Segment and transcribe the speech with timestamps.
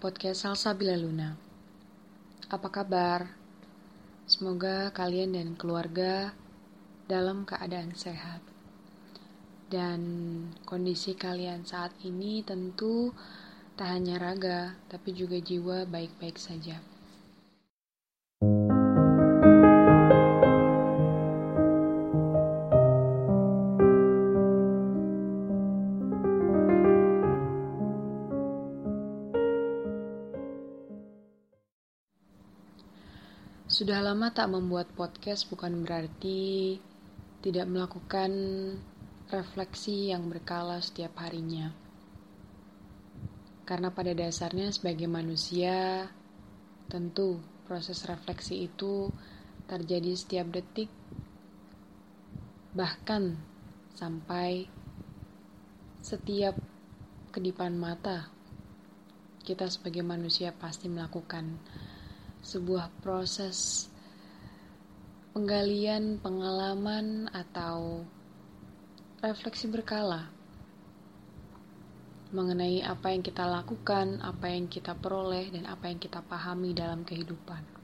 [0.00, 1.36] Podcast Salsa Bila Luna.
[2.48, 3.36] Apa kabar?
[4.24, 6.32] Semoga kalian dan keluarga
[7.04, 8.40] dalam keadaan sehat.
[9.68, 10.00] Dan
[10.64, 13.12] kondisi kalian saat ini tentu
[13.76, 16.80] tak hanya raga, tapi juga jiwa baik-baik saja.
[33.90, 36.78] Sudah lama tak membuat podcast bukan berarti
[37.42, 38.30] tidak melakukan
[39.34, 41.74] refleksi yang berkala setiap harinya.
[43.66, 46.06] Karena pada dasarnya sebagai manusia,
[46.86, 49.10] tentu proses refleksi itu
[49.66, 50.86] terjadi setiap detik,
[52.70, 53.42] bahkan
[53.98, 54.70] sampai
[55.98, 56.54] setiap
[57.34, 58.30] kedipan mata.
[59.42, 61.58] Kita sebagai manusia pasti melakukan
[62.40, 63.88] sebuah proses
[65.36, 68.02] penggalian pengalaman atau
[69.22, 70.32] refleksi berkala
[72.30, 77.02] mengenai apa yang kita lakukan, apa yang kita peroleh, dan apa yang kita pahami dalam
[77.02, 77.79] kehidupan.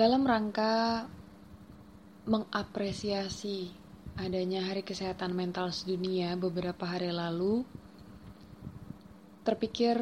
[0.00, 1.04] Dalam rangka
[2.24, 3.68] mengapresiasi
[4.16, 7.68] adanya Hari Kesehatan Mental Sedunia beberapa hari lalu,
[9.44, 10.00] terpikir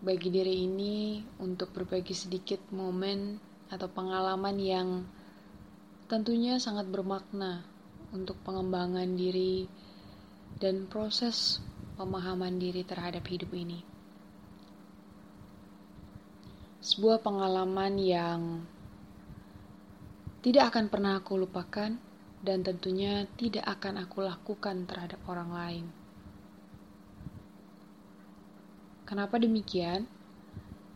[0.00, 3.36] bagi diri ini untuk berbagi sedikit momen
[3.68, 5.04] atau pengalaman yang
[6.08, 7.68] tentunya sangat bermakna
[8.16, 9.68] untuk pengembangan diri
[10.56, 11.60] dan proses
[12.00, 13.84] pemahaman diri terhadap hidup ini.
[16.80, 18.40] Sebuah pengalaman yang
[20.42, 21.94] tidak akan pernah aku lupakan
[22.42, 25.86] dan tentunya tidak akan aku lakukan terhadap orang lain.
[29.06, 30.10] Kenapa demikian?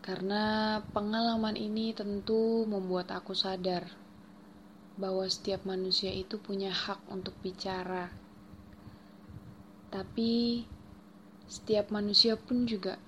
[0.03, 3.87] Karena pengalaman ini tentu membuat aku sadar
[4.99, 8.11] bahwa setiap manusia itu punya hak untuk bicara.
[9.95, 10.67] Tapi
[11.47, 12.99] setiap manusia pun juga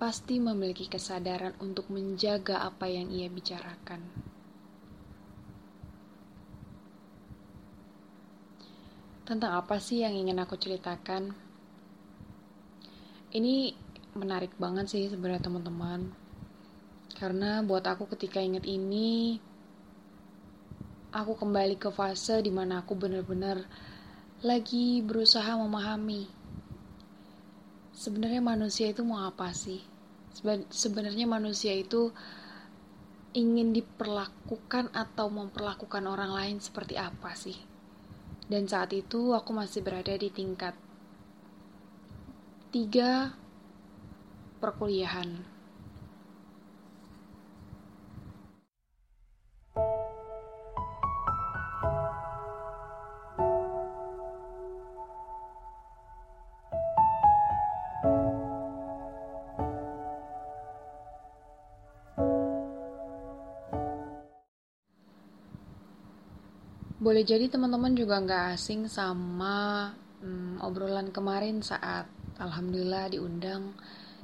[0.00, 4.00] pasti memiliki kesadaran untuk menjaga apa yang ia bicarakan.
[9.26, 11.34] Tentang apa sih yang ingin aku ceritakan?
[13.34, 13.74] Ini
[14.14, 16.14] menarik banget sih sebenarnya teman-teman.
[17.18, 19.42] Karena buat aku ketika inget ini,
[21.10, 23.66] aku kembali ke fase di mana aku benar-benar
[24.46, 26.30] lagi berusaha memahami.
[27.98, 29.82] Sebenarnya manusia itu mau apa sih?
[30.70, 32.14] Sebenarnya manusia itu
[33.34, 37.74] ingin diperlakukan atau memperlakukan orang lain seperti apa sih?
[38.46, 40.78] Dan saat itu aku masih berada di tingkat
[42.70, 43.34] tiga
[44.62, 45.55] perkuliahan.
[66.96, 69.92] Boleh jadi teman-teman juga nggak asing sama
[70.24, 72.08] hmm, obrolan kemarin saat
[72.40, 73.76] Alhamdulillah diundang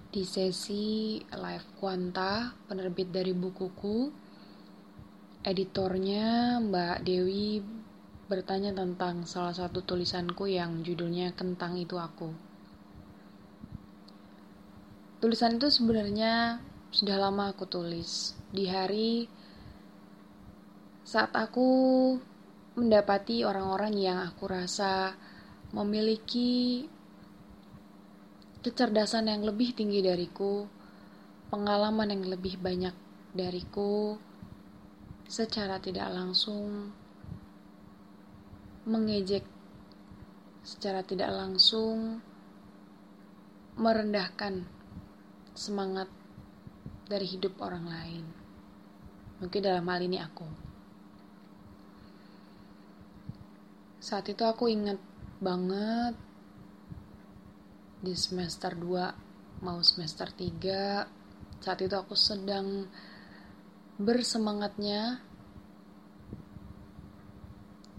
[0.09, 4.09] di sesi live Kuanta, penerbit dari bukuku.
[5.45, 7.61] Editornya Mbak Dewi
[8.25, 12.33] bertanya tentang salah satu tulisanku yang judulnya Kentang Itu Aku.
[15.21, 16.57] Tulisan itu sebenarnya
[16.89, 19.29] sudah lama aku tulis di hari
[21.05, 21.69] saat aku
[22.73, 25.13] mendapati orang-orang yang aku rasa
[25.77, 26.89] memiliki
[28.65, 30.65] kecerdasan yang lebih tinggi dariku,
[31.53, 32.95] pengalaman yang lebih banyak
[33.37, 34.17] dariku,
[35.29, 36.95] secara tidak langsung
[38.89, 39.45] mengejek,
[40.65, 42.25] secara tidak langsung
[43.77, 44.65] merendahkan
[45.53, 46.09] semangat
[47.09, 48.25] dari hidup orang lain.
[49.43, 50.72] Mungkin dalam hal ini aku.
[54.03, 54.99] Saat itu aku ingat
[55.39, 56.19] banget
[58.03, 62.91] di semester 2 mau semester 3 saat itu aku sedang
[64.03, 65.23] bersemangatnya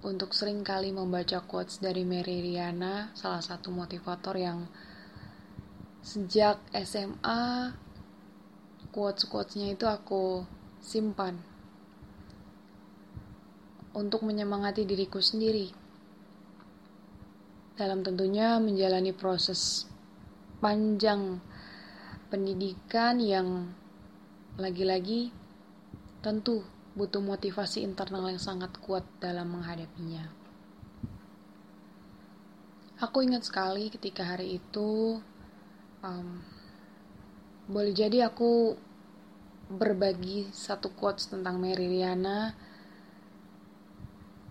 [0.04, 4.68] untuk sering kali membaca quotes dari Mary Riana, salah satu motivator yang
[6.04, 7.72] sejak SMA
[8.92, 10.44] quotes-quotesnya itu aku
[10.84, 11.40] simpan
[13.96, 15.83] untuk menyemangati diriku sendiri
[17.74, 19.90] dalam tentunya menjalani proses
[20.62, 21.42] panjang
[22.30, 23.74] pendidikan yang
[24.58, 25.34] lagi-lagi
[26.22, 26.62] tentu
[26.94, 30.30] butuh motivasi internal yang sangat kuat dalam menghadapinya.
[33.02, 35.20] Aku ingat sekali ketika hari itu,
[36.06, 36.28] um,
[37.66, 38.78] boleh jadi aku
[39.74, 42.54] berbagi satu quotes tentang Mary Riana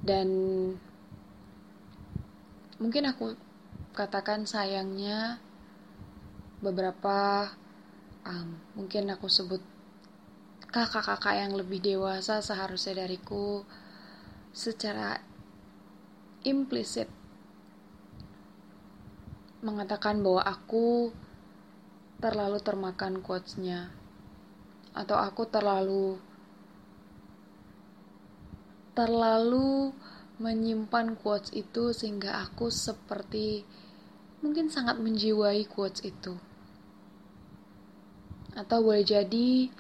[0.03, 0.29] dan
[2.83, 3.39] mungkin aku
[3.95, 5.39] katakan sayangnya
[6.59, 7.47] beberapa
[8.27, 9.63] um, mungkin aku sebut
[10.67, 13.63] kakak-kakak yang lebih dewasa seharusnya dariku
[14.51, 15.23] secara
[16.43, 17.07] implisit
[19.63, 21.15] mengatakan bahwa aku
[22.19, 23.95] terlalu termakan quotesnya
[24.91, 26.19] atau aku terlalu
[28.99, 29.95] terlalu
[30.43, 33.63] menyimpan quotes itu sehingga aku seperti
[34.43, 36.35] mungkin sangat menjiwai quotes itu
[38.53, 39.71] atau boleh jadi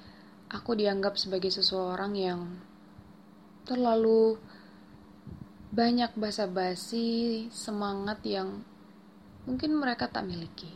[0.48, 2.40] aku dianggap sebagai seseorang yang
[3.68, 4.40] terlalu
[5.72, 8.60] banyak basa-basi, semangat yang
[9.48, 10.68] mungkin mereka tak miliki.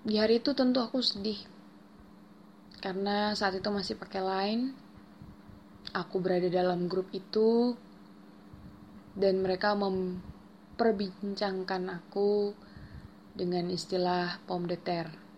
[0.00, 1.36] Di hari itu tentu aku sedih.
[2.80, 4.72] Karena saat itu masih pakai line.
[5.90, 7.74] Aku berada dalam grup itu
[9.18, 12.54] dan mereka memperbincangkan aku
[13.34, 15.30] dengan istilah pom de terre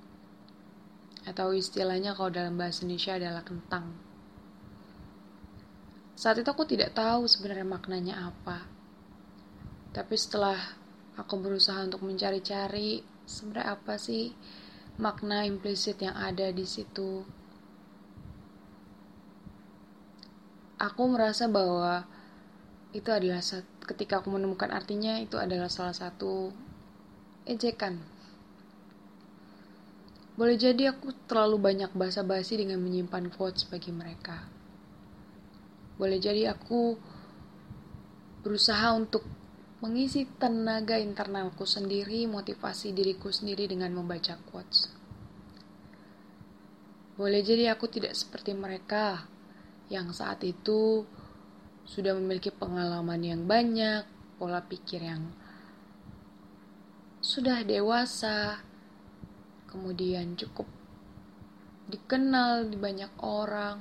[1.22, 3.94] atau istilahnya kalau dalam bahasa Indonesia adalah kentang.
[6.18, 8.66] Saat itu aku tidak tahu sebenarnya maknanya apa.
[9.90, 10.58] Tapi setelah
[11.18, 14.34] aku berusaha untuk mencari-cari sebenarnya apa sih
[14.98, 17.22] makna implisit yang ada di situ.
[20.82, 22.02] Aku merasa bahwa
[22.90, 23.38] itu adalah
[23.86, 26.50] ketika aku menemukan artinya itu adalah salah satu
[27.46, 28.02] ejekan
[30.32, 34.48] boleh jadi aku terlalu banyak basa-basi dengan menyimpan quotes bagi mereka.
[36.00, 36.96] Boleh jadi aku
[38.40, 39.28] berusaha untuk
[39.84, 44.88] mengisi tenaga internalku sendiri, motivasi diriku sendiri dengan membaca quotes.
[47.20, 49.28] Boleh jadi aku tidak seperti mereka
[49.92, 51.04] yang saat itu
[51.84, 54.08] sudah memiliki pengalaman yang banyak,
[54.40, 55.28] pola pikir yang
[57.20, 58.64] sudah dewasa,
[59.68, 60.64] kemudian cukup
[61.92, 63.78] dikenal di banyak orang.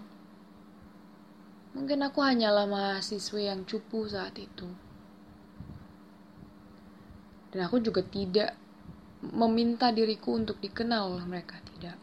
[1.72, 4.68] Mungkin aku hanyalah mahasiswa yang cupu saat itu.
[7.56, 8.60] Dan aku juga tidak
[9.24, 11.96] meminta diriku untuk dikenal oleh mereka, tidak.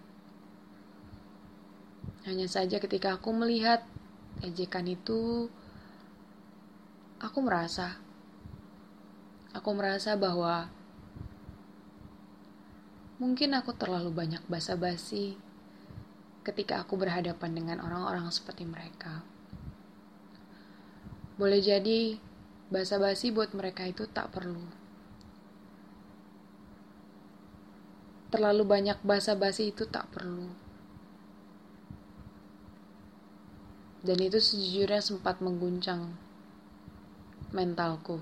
[2.25, 3.85] Hanya saja ketika aku melihat
[4.43, 5.49] ejekan itu,
[7.19, 7.99] aku merasa,
[9.55, 10.71] aku merasa bahwa
[13.19, 15.35] Mungkin aku terlalu banyak basa-basi
[16.47, 19.27] ketika aku berhadapan dengan orang-orang seperti mereka.
[21.35, 22.15] Boleh jadi
[22.71, 24.63] basa-basi buat mereka itu tak perlu.
[28.31, 30.47] Terlalu banyak basa-basi itu tak perlu.
[34.03, 36.15] Dan itu sejujurnya sempat mengguncang
[37.51, 38.21] mentalku.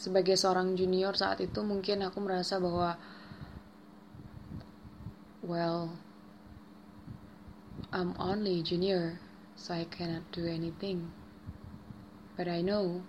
[0.00, 2.96] sebagai seorang junior saat itu mungkin aku merasa bahwa
[5.44, 5.92] well
[7.92, 9.20] I'm only junior
[9.60, 11.12] so I cannot do anything
[12.32, 13.04] but I know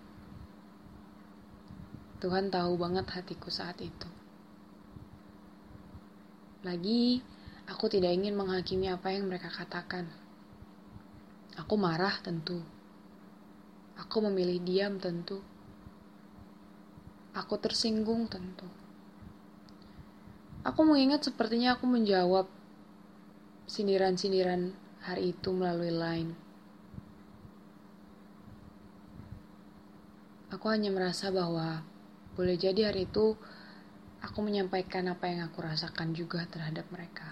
[2.19, 4.12] Tuhan tahu banget hatiku saat itu
[6.67, 7.24] lagi
[7.71, 10.11] aku tidak ingin menghakimi apa yang mereka katakan
[11.55, 12.59] aku marah tentu
[13.95, 15.39] aku memilih diam tentu
[17.31, 18.67] Aku tersinggung tentu.
[20.67, 22.43] Aku mengingat sepertinya aku menjawab
[23.71, 26.35] sindiran-sindiran hari itu melalui line.
[30.51, 31.87] Aku hanya merasa bahwa
[32.35, 33.39] boleh jadi hari itu
[34.19, 37.31] aku menyampaikan apa yang aku rasakan juga terhadap mereka.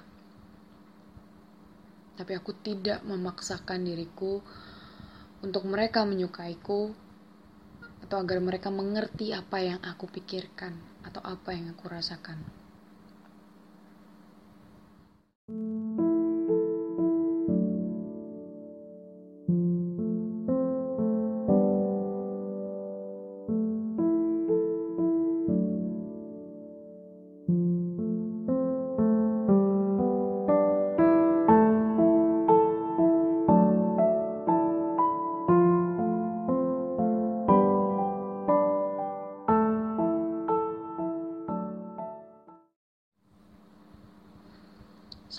[2.19, 4.43] Tapi aku tidak memaksakan diriku
[5.39, 6.91] untuk mereka menyukaiku
[8.03, 10.75] atau agar mereka mengerti apa yang aku pikirkan
[11.07, 12.43] atau apa yang aku rasakan.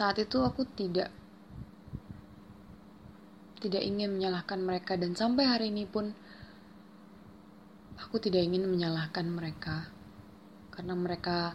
[0.01, 1.13] Saat itu aku tidak
[3.61, 6.09] tidak ingin menyalahkan mereka dan sampai hari ini pun
[8.01, 9.93] aku tidak ingin menyalahkan mereka
[10.73, 11.53] karena mereka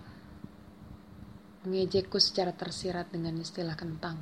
[1.66, 4.22] mengejekku secara tersirat dengan istilah kentang.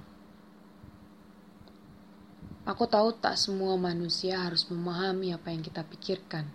[2.64, 6.48] Aku tahu tak semua manusia harus memahami apa yang kita pikirkan.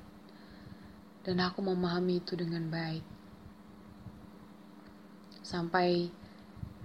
[1.20, 3.04] Dan aku memahami itu dengan baik.
[5.44, 6.08] Sampai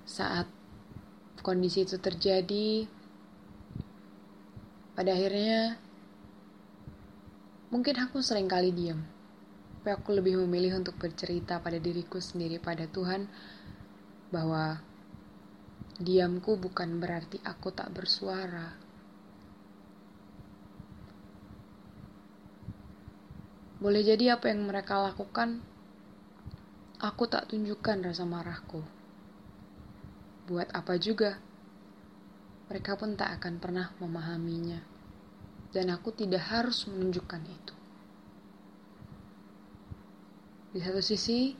[0.03, 0.62] saat
[1.43, 2.88] kondisi itu terjadi,
[4.95, 5.75] pada akhirnya
[7.67, 9.03] mungkin aku sering kali diam.
[9.83, 13.27] Tapi aku lebih memilih untuk bercerita pada diriku sendiri pada Tuhan
[14.31, 14.79] bahwa
[16.00, 18.79] diamku bukan berarti aku tak bersuara.
[23.83, 25.59] Boleh jadi apa yang mereka lakukan,
[27.03, 29.02] aku tak tunjukkan rasa marahku
[30.50, 31.39] buat apa juga?
[32.71, 34.79] Mereka pun tak akan pernah memahaminya,
[35.75, 37.75] dan aku tidak harus menunjukkan itu.
[40.73, 41.53] Di satu sisi,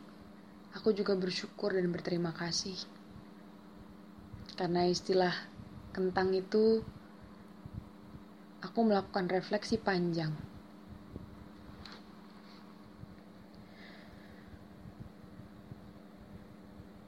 [0.74, 3.04] aku juga bersyukur dan berterima kasih
[4.54, 5.34] karena istilah
[5.98, 6.86] kentang itu,
[8.62, 10.30] aku melakukan refleksi panjang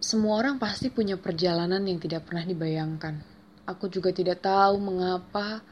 [0.06, 3.26] Semua orang pasti punya perjalanan yang tidak pernah dibayangkan.
[3.66, 5.66] Aku juga tidak tahu mengapa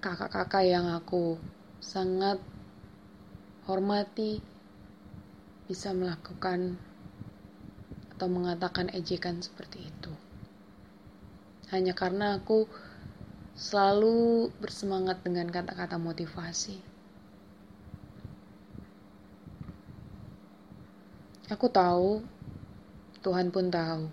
[0.00, 1.36] kakak-kakak yang aku
[1.76, 2.40] sangat
[3.68, 4.40] hormati
[5.68, 6.80] bisa melakukan
[8.16, 10.12] atau mengatakan ejekan seperti itu.
[11.68, 12.64] Hanya karena aku
[13.60, 16.80] selalu bersemangat dengan kata-kata motivasi.
[21.52, 22.39] Aku tahu
[23.20, 24.08] Tuhan pun tahu.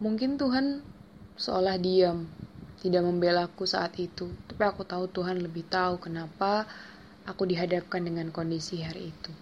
[0.00, 0.80] Mungkin Tuhan
[1.36, 2.24] seolah diam,
[2.80, 6.64] tidak membela aku saat itu, tapi aku tahu Tuhan lebih tahu kenapa
[7.28, 9.32] aku dihadapkan dengan kondisi hari itu.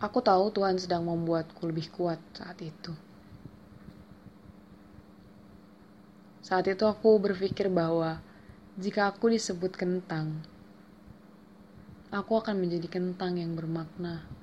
[0.00, 2.96] Aku tahu Tuhan sedang membuatku lebih kuat saat itu.
[6.40, 8.24] Saat itu aku berpikir bahwa
[8.80, 10.40] jika aku disebut kentang,
[12.08, 14.37] aku akan menjadi kentang yang bermakna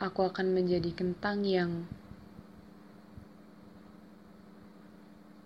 [0.00, 1.84] aku akan menjadi kentang yang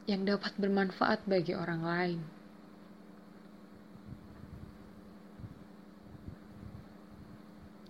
[0.06, 2.20] yang dapat bermanfaat bagi orang lain.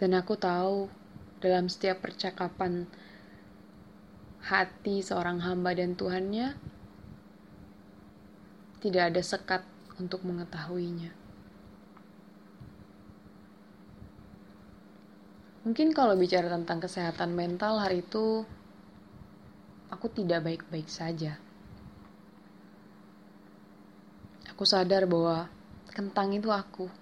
[0.01, 0.89] Dan aku tahu
[1.45, 2.89] dalam setiap percakapan
[4.45, 6.57] hati seorang hamba dan Tuhannya
[8.81, 9.63] tidak ada sekat
[9.97, 11.24] untuk mengetahuinya.
[15.65, 18.45] Mungkin kalau bicara tentang kesehatan mental hari itu
[19.89, 21.41] aku tidak baik-baik saja.
[24.53, 25.49] Aku sadar bahwa
[25.89, 26.93] kentang itu aku.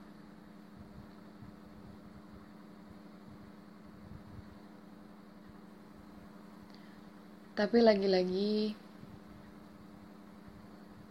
[7.58, 8.78] Tapi lagi-lagi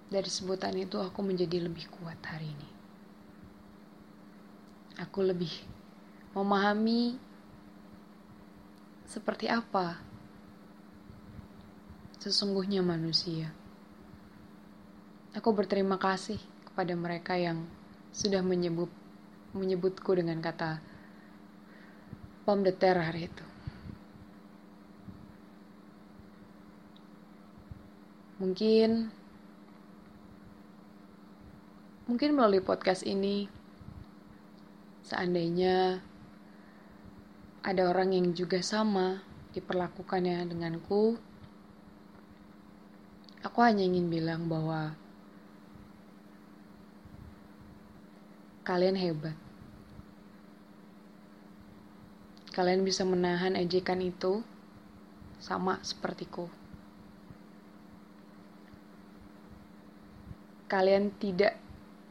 [0.07, 2.69] dari sebutan itu aku menjadi lebih kuat hari ini.
[5.03, 5.51] Aku lebih
[6.31, 7.30] memahami
[9.11, 9.99] seperti apa
[12.23, 13.51] sesungguhnya manusia.
[15.35, 17.67] Aku berterima kasih kepada mereka yang
[18.15, 18.87] sudah menyebut
[19.51, 20.79] menyebutku dengan kata
[22.47, 23.45] pom de terre hari itu.
[28.39, 29.11] Mungkin
[32.07, 33.51] mungkin melalui podcast ini
[35.03, 35.99] seandainya
[37.61, 39.21] ada orang yang juga sama
[39.53, 41.21] diperlakukannya denganku,
[43.45, 44.97] aku hanya ingin bilang bahwa
[48.65, 49.37] kalian hebat.
[52.51, 54.43] Kalian bisa menahan ejekan itu
[55.37, 56.49] sama sepertiku.
[60.67, 61.55] Kalian tidak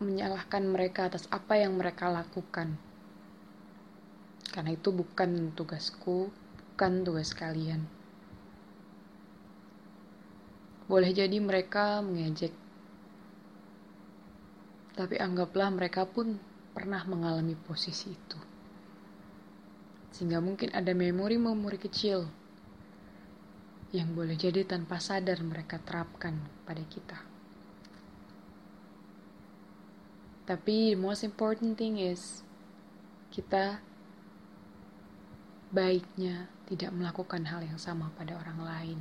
[0.00, 2.76] menyalahkan mereka atas apa yang mereka lakukan.
[4.50, 6.30] Karena itu bukan tugasku,
[6.74, 7.86] bukan tugas kalian.
[10.90, 12.50] Boleh jadi mereka mengejek,
[14.98, 16.34] tapi anggaplah mereka pun
[16.74, 18.38] pernah mengalami posisi itu.
[20.10, 22.26] Sehingga mungkin ada memori-memori kecil
[23.94, 27.18] yang boleh jadi tanpa sadar mereka terapkan pada kita.
[30.46, 32.42] Tapi the most important thing is
[33.30, 33.78] kita
[35.70, 38.98] baiknya tidak melakukan hal yang sama pada orang lain.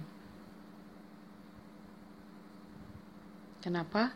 [3.60, 4.14] Kenapa?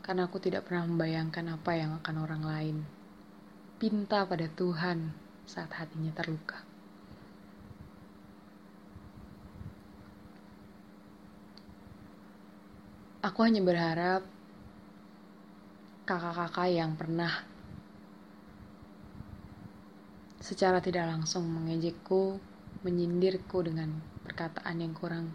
[0.00, 2.76] Karena aku tidak pernah membayangkan apa yang akan orang lain
[3.76, 5.12] pinta pada Tuhan
[5.44, 6.64] saat hatinya terluka.
[13.20, 14.24] Aku hanya berharap
[16.08, 17.42] kakak-kakak yang pernah
[20.46, 22.38] secara tidak langsung mengejekku,
[22.86, 25.34] menyindirku dengan perkataan yang kurang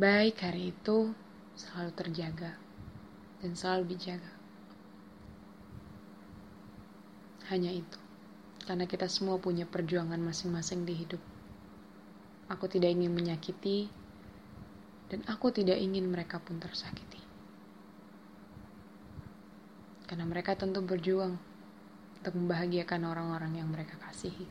[0.00, 1.12] baik hari itu
[1.52, 2.56] selalu terjaga
[3.44, 4.32] dan selalu dijaga.
[7.52, 8.00] Hanya itu,
[8.64, 11.20] karena kita semua punya perjuangan masing-masing di hidup.
[12.48, 13.92] Aku tidak ingin menyakiti,
[15.12, 17.20] dan aku tidak ingin mereka pun tersakiti.
[20.08, 21.49] Karena mereka tentu berjuang
[22.20, 24.44] untuk membahagiakan orang-orang yang mereka kasihi.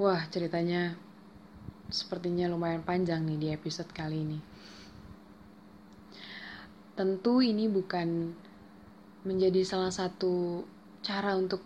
[0.00, 0.96] Wah, ceritanya
[1.92, 4.40] sepertinya lumayan panjang nih di episode kali ini.
[6.96, 8.32] Tentu ini bukan
[9.26, 10.62] menjadi salah satu
[11.02, 11.62] cara untuk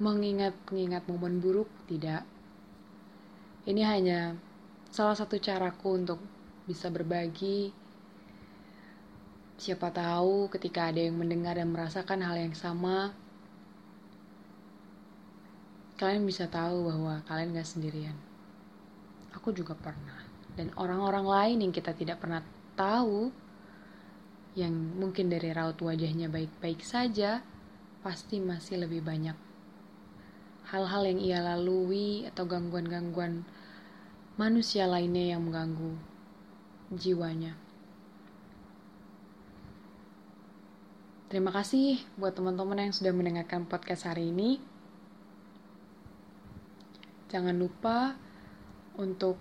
[0.00, 2.24] mengingat-ingat momen buruk, tidak.
[3.68, 4.20] Ini hanya
[4.88, 6.18] salah satu caraku untuk
[6.64, 7.68] bisa berbagi.
[9.60, 13.12] Siapa tahu ketika ada yang mendengar dan merasakan hal yang sama,
[16.00, 18.16] kalian bisa tahu bahwa kalian gak sendirian.
[19.36, 20.24] Aku juga pernah.
[20.56, 22.40] Dan orang-orang lain yang kita tidak pernah
[22.72, 23.28] tahu,
[24.58, 27.44] yang mungkin dari raut wajahnya baik-baik saja,
[28.02, 29.50] pasti masih lebih banyak
[30.70, 33.42] hal-hal yang ia lalui atau gangguan-gangguan
[34.38, 35.98] manusia lainnya yang mengganggu
[36.94, 37.58] jiwanya.
[41.26, 44.62] Terima kasih buat teman-teman yang sudah mendengarkan podcast hari ini.
[47.30, 48.18] Jangan lupa
[48.98, 49.38] untuk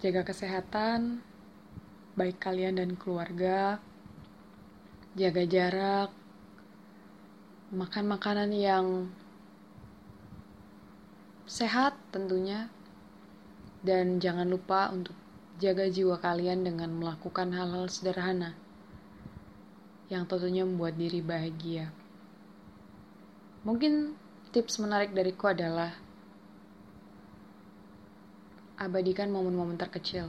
[0.00, 1.20] jaga kesehatan,
[2.16, 3.80] baik kalian dan keluarga
[5.14, 6.10] jaga jarak,
[7.70, 8.86] makan makanan yang
[11.46, 12.66] sehat tentunya,
[13.86, 15.14] dan jangan lupa untuk
[15.62, 18.58] jaga jiwa kalian dengan melakukan hal-hal sederhana
[20.10, 21.94] yang tentunya membuat diri bahagia.
[23.62, 24.18] Mungkin
[24.50, 25.94] tips menarik dariku adalah
[28.76, 30.28] abadikan momen-momen terkecil.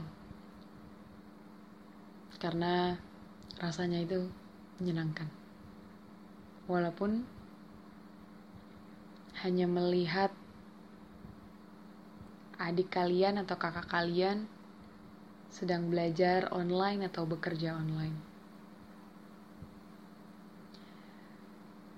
[2.38, 2.94] Karena
[3.58, 4.30] rasanya itu
[4.80, 5.28] menyenangkan.
[6.66, 7.24] Walaupun
[9.44, 10.32] hanya melihat
[12.56, 14.48] adik kalian atau kakak kalian
[15.52, 18.16] sedang belajar online atau bekerja online.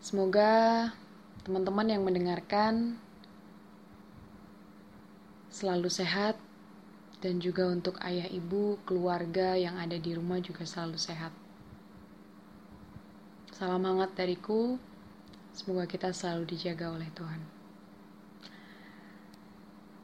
[0.02, 0.88] Semoga
[1.46, 2.98] teman-teman yang mendengarkan
[5.52, 6.38] selalu sehat
[7.18, 11.34] dan juga untuk ayah ibu, keluarga yang ada di rumah juga selalu sehat.
[13.58, 14.78] Salam hangat dariku.
[15.50, 17.42] Semoga kita selalu dijaga oleh Tuhan.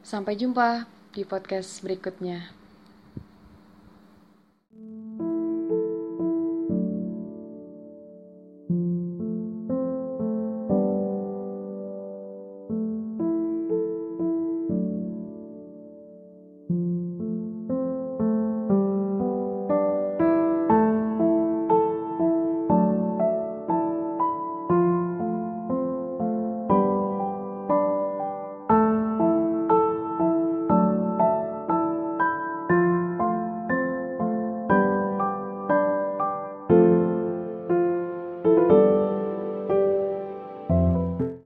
[0.03, 0.83] Sampai jumpa
[1.15, 2.51] di podcast berikutnya.